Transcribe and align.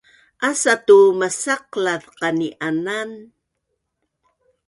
asa 0.49 0.73
tu 0.85 0.97
masaqlaz 1.19 2.01
qani’anan 2.19 3.09